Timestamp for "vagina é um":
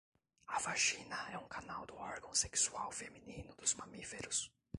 0.57-1.47